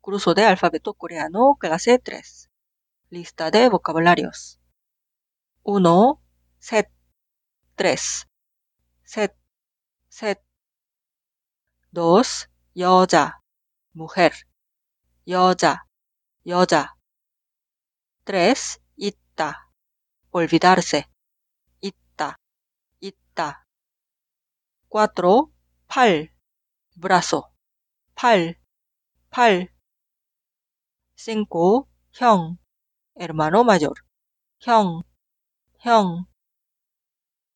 [0.00, 2.49] Curso de alfabeto coreano, clase 3.
[3.09, 4.59] Lista de vocabularios.
[5.63, 6.19] 1,
[6.59, 6.89] 셋,
[7.75, 8.27] tres,
[9.03, 9.35] 셋,
[10.09, 10.39] 셋.
[11.91, 13.41] 2, 여자,
[13.93, 14.33] mujer,
[15.27, 15.85] 여자,
[16.45, 16.95] 여자.
[18.25, 19.69] 3, 있다,
[20.31, 21.03] olvidarse,
[21.81, 22.37] 있다,
[23.01, 23.65] 있다.
[24.89, 25.51] 4,
[25.87, 26.33] 팔,
[26.95, 27.51] brazo,
[28.15, 28.59] 팔,
[29.29, 29.73] 팔.
[31.23, 31.85] 5.
[32.13, 32.57] 형,
[33.15, 33.93] hermano mayor.
[34.59, 35.03] 형,
[35.77, 36.25] 형.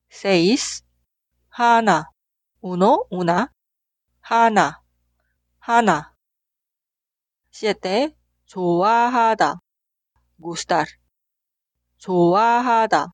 [0.07, 0.85] 6.
[1.49, 2.11] 하나,
[2.61, 3.49] uno, una.
[4.21, 4.83] 하나,
[5.57, 6.13] 하나.
[7.49, 8.15] 7.
[8.45, 9.55] 좋아하다,
[10.39, 10.85] gustar.
[11.97, 13.13] 좋아하다,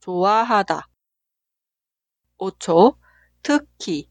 [0.00, 0.88] 좋아하다.
[2.36, 2.98] 8.
[3.44, 4.10] 특히,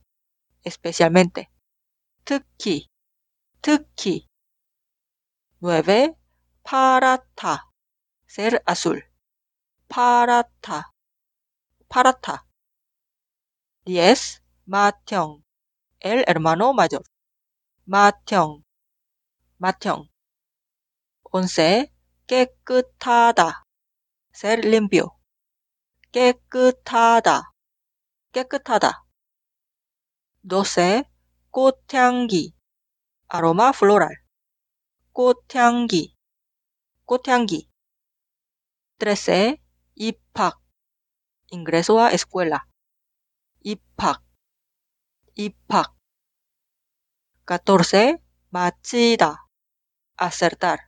[0.64, 1.50] especialmente.
[2.24, 2.88] 특히,
[3.60, 4.31] 특히.
[5.62, 6.16] nueve
[6.64, 7.70] parata
[8.26, 9.04] ser azul.
[9.86, 10.90] parata.
[11.86, 12.44] parata.
[13.84, 15.44] diez Matión.
[16.00, 17.04] el hermano mayor.
[17.86, 18.64] Matión.
[19.60, 20.10] Matión.
[21.30, 21.92] once
[22.26, 23.62] 깨끗하다.
[24.32, 25.16] ser limpio.
[26.10, 27.52] 깨끗하다.
[28.32, 29.04] 깨끗하다.
[30.42, 31.04] doce
[31.52, 32.52] 꽃향기
[33.28, 34.21] aroma floral.
[35.14, 36.16] 꽃향기,
[37.04, 37.68] 꽃향기.
[38.98, 39.58] 13.
[39.94, 40.58] 입학,
[41.50, 42.66] ingreso a escuela.
[43.60, 44.24] 입학,
[45.34, 45.94] 입학.
[47.44, 48.22] 14.
[48.48, 49.46] 마치다,
[50.16, 50.78] acertar.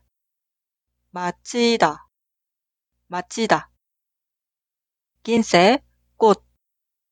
[1.11, 2.09] 마치다,
[3.05, 3.69] 마치다.
[5.21, 5.83] 15.
[6.17, 6.43] 꽃,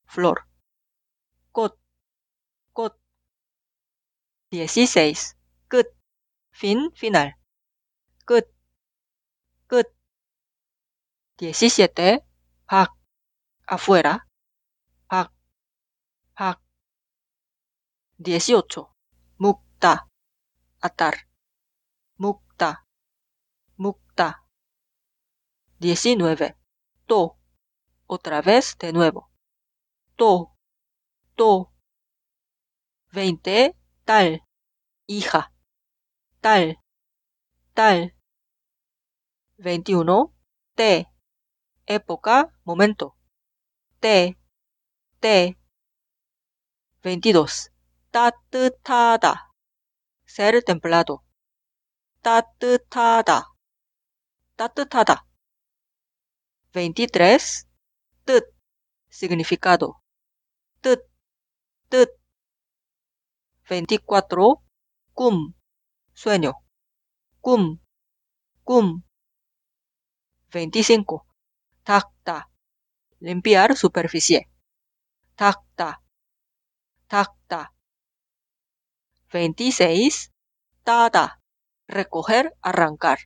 [0.09, 0.47] flor.
[1.51, 1.77] 꽃,
[2.73, 2.99] 꽃.
[4.51, 5.35] 16.
[5.67, 5.95] 끝,
[6.53, 7.33] fin, final,
[8.25, 8.45] cut,
[9.67, 9.87] cut.
[11.53, 12.23] siete,
[12.67, 12.91] hak,
[13.67, 14.27] afuera,
[15.09, 15.33] hak,
[16.35, 16.59] hak.
[18.17, 18.95] dieciocho,
[19.37, 20.07] mukta,
[20.79, 21.27] atar,
[22.17, 22.85] mukta,
[23.77, 24.45] mukta.
[25.79, 26.55] diecinueve,
[27.07, 27.35] to,
[28.05, 29.31] otra vez de nuevo,
[30.15, 30.55] to,
[31.35, 31.73] to.
[33.11, 34.43] veinte, tal,
[35.07, 35.52] hija.
[36.42, 36.76] tal,
[37.74, 38.14] tal.
[39.58, 40.32] 21.
[40.74, 41.06] T.
[41.86, 43.16] Época, momento.
[44.00, 44.36] T,
[45.20, 45.56] T.
[47.02, 47.70] 22.
[48.10, 49.50] 따뜻하다.
[50.26, 51.22] Ser templado.
[52.22, 53.54] 따뜻하다.
[54.56, 55.26] 따뜻하다.
[56.72, 57.66] 23.
[58.24, 58.54] 뜻.
[59.10, 59.94] Significado.
[60.82, 61.08] 뜻,
[61.88, 62.18] 뜻.
[63.64, 64.56] 24.
[65.14, 65.54] 꿈.
[66.13, 66.53] sueño,
[67.41, 67.79] cum,
[68.63, 69.03] cum.
[70.51, 71.25] 25.
[71.83, 72.49] Tacta,
[73.19, 74.49] limpiar superficie.
[75.35, 76.01] Tacta,
[77.07, 77.73] tacta.
[79.31, 80.31] 26.
[80.83, 81.41] Tada,
[81.87, 83.19] recoger, arrancar.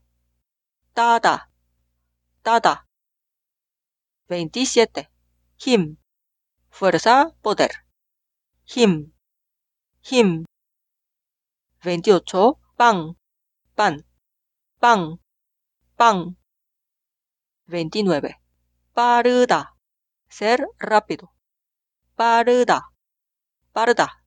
[0.94, 1.52] Tada,
[2.42, 2.88] tada.
[4.30, 5.10] 27.
[5.58, 5.98] Him,
[6.70, 7.72] fuerza, poder.
[8.66, 9.14] Him,
[10.02, 10.46] him.
[11.82, 13.15] 28 빵,
[13.77, 14.03] pan,
[14.81, 15.19] pan,
[15.97, 16.37] pan.
[17.69, 18.35] 29.
[18.95, 19.75] 빠르다,
[20.29, 21.29] ser rápido.
[22.17, 22.91] 빠르다,
[23.73, 24.23] 빠르다.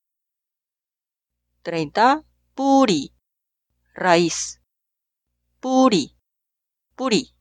[1.64, 2.24] 30.
[2.56, 3.14] 뿌리,
[3.96, 4.60] raíz.
[5.62, 6.16] 뿌리,
[6.96, 7.34] 뿌리.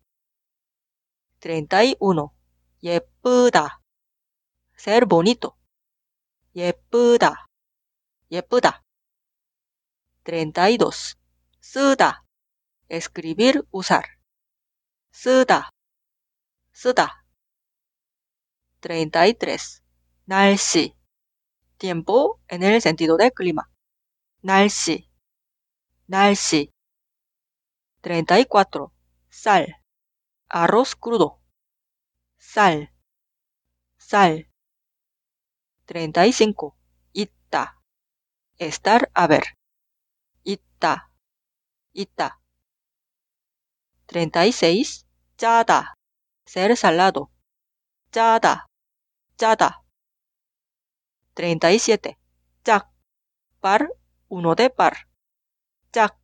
[1.41, 2.31] 31.
[2.82, 3.81] 예쁘다,
[4.76, 5.56] ser bonito.
[6.54, 7.48] 예쁘다,
[8.31, 8.82] 예쁘다.
[10.25, 11.16] 32.
[11.60, 12.25] 쓰다.
[12.88, 14.04] escribir, usar.
[15.12, 15.70] 쓰다.
[16.72, 17.25] 쓰다.
[18.81, 19.82] 33.
[20.26, 20.94] 날씨.
[21.78, 23.70] tiempo en el sentido de clima.
[24.42, 25.09] 날씨.
[26.06, 26.70] 날씨.
[28.03, 28.92] 34.
[29.30, 29.83] 쌀.
[30.48, 31.41] arroz crudo.
[32.39, 32.92] 쌀.
[33.98, 34.51] 쌀.
[35.86, 36.77] 35.
[37.12, 37.80] 있다.
[38.59, 39.45] estar a ver.
[40.78, 41.10] 있다,
[41.92, 42.41] 있다.
[44.06, 45.06] 36.
[45.36, 45.95] 짜다,
[46.47, 47.28] ser salado.
[48.12, 48.66] 짜다,
[49.36, 49.83] 짜다.
[51.34, 52.15] 37.
[52.62, 52.92] 짝,
[53.60, 53.89] par,
[54.28, 54.95] uno de par.
[55.91, 56.21] 짝,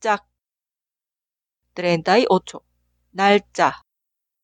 [0.00, 0.28] 짝.
[1.74, 2.62] 38.
[3.10, 3.82] 날짜,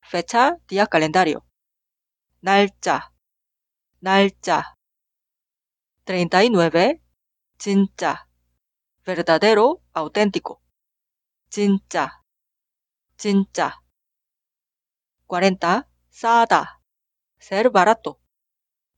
[0.02, 1.44] fecha, día calendario.
[2.40, 3.12] 날짜,
[4.00, 4.74] 날짜.
[6.06, 7.00] 39.
[7.58, 8.26] 진짜,
[9.05, 10.59] verdadero, auténtico.
[11.49, 12.21] 진짜,
[13.17, 13.79] 진짜.
[15.27, 15.87] 40.
[16.09, 16.81] 싸다,
[17.39, 18.19] ser barato.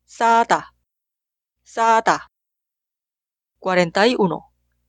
[0.06, 0.74] 싸다,
[1.64, 2.30] 싸다.
[3.60, 4.40] 41.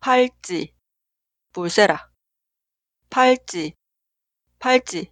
[0.01, 0.75] 팔찌,
[1.53, 2.11] pulsera.
[3.11, 3.75] 팔찌,
[4.61, 5.11] 팔찌.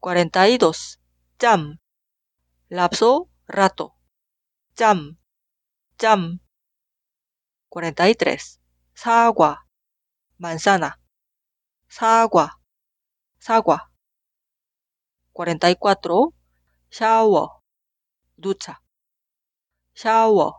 [0.00, 0.98] 42.
[1.38, 1.76] jam,
[2.70, 3.96] lapso, rato.
[4.76, 5.16] jam,
[5.98, 6.43] jam.
[7.73, 8.59] 43.
[8.93, 9.63] 사과,
[10.37, 10.97] manzana.
[11.87, 12.57] 사과,
[13.39, 13.89] 사과.
[15.33, 16.31] 44.
[16.91, 17.47] shower,
[18.37, 18.79] ducha.
[19.95, 20.51] shower,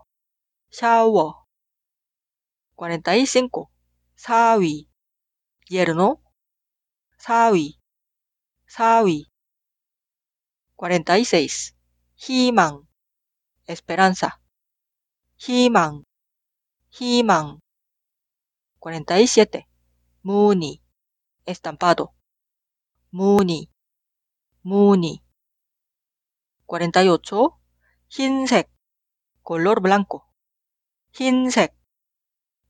[0.70, 1.34] shower.
[2.76, 3.68] 45.
[4.16, 4.88] 사위,
[5.70, 6.22] yerno.
[7.18, 7.78] 사위,
[8.66, 9.26] 사위.
[10.76, 11.74] 46.
[12.16, 12.86] 희망,
[13.68, 14.38] esperanza.
[15.36, 16.04] 희망,
[16.97, 17.59] 희망.
[18.79, 19.65] 47.
[20.21, 20.81] 무늬,
[21.45, 22.13] estampado.
[23.09, 23.69] 무늬,
[24.61, 25.21] 무늬.
[26.65, 27.59] 48.
[28.07, 28.71] 흰색,
[29.43, 30.21] color blanco.
[31.11, 31.75] 흰색,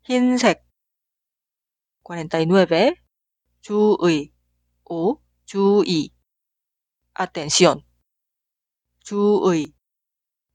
[0.01, 0.65] 흰색.
[2.03, 2.95] 49.
[3.61, 4.33] 주의,
[4.85, 6.09] o 주의.
[7.13, 7.85] atención.
[9.03, 9.71] 주의,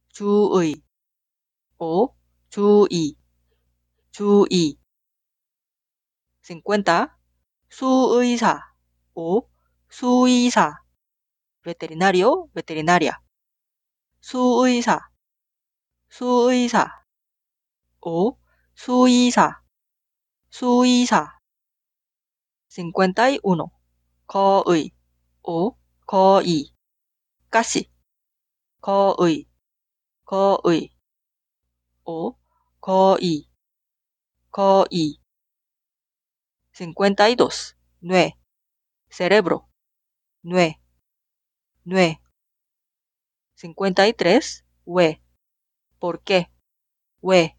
[0.08, 0.82] 주의.
[1.78, 2.16] o
[2.50, 3.19] 주의,
[4.12, 4.76] 주의.
[6.42, 7.10] 50.
[7.68, 8.60] 수의사,
[9.14, 9.48] o
[9.88, 10.80] 수의사.
[11.64, 13.12] veterinario, veterinaria.
[14.20, 14.98] 수의사,
[16.08, 17.04] 수의사.
[18.00, 18.38] o
[18.74, 19.62] 수의사,
[20.50, 21.38] 수의사.
[22.68, 23.70] 51.
[24.26, 24.90] 거의,
[25.42, 26.72] o 거의.
[27.50, 27.90] casi.
[28.80, 29.46] 거의,
[30.24, 30.90] 거의.
[32.04, 32.36] o
[32.80, 33.49] 거의,
[34.50, 35.20] Coi.
[36.72, 37.76] 52.
[38.00, 38.36] Nue.
[39.08, 39.68] Cerebro.
[40.42, 40.80] Nue.
[41.84, 42.20] Nue.
[43.54, 44.64] 53.
[44.84, 45.22] We.
[46.00, 46.50] ¿Por qué?
[47.20, 47.56] We.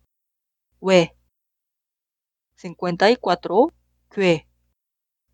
[0.81, 1.15] We.
[2.55, 3.67] 54.
[4.09, 4.47] Que.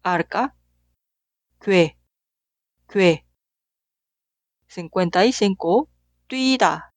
[0.04, 0.56] Arca.
[1.60, 1.98] Que.
[2.88, 3.26] Que.
[4.68, 5.90] 55.
[6.28, 6.94] Tuida.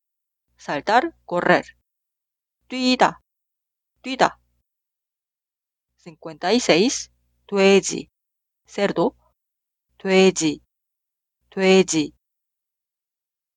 [0.56, 1.78] Saltar, correr.
[2.68, 3.22] Tuida.
[4.02, 4.39] Tuida
[5.99, 7.09] 56.
[7.47, 8.09] 돼지,
[8.67, 9.15] cerdo,
[9.97, 10.61] 돼지,
[11.49, 12.13] 돼지.